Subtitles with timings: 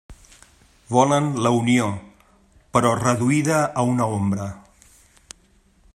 [0.95, 1.89] Volen la Unió;
[2.77, 4.49] però reduïda a una ombra.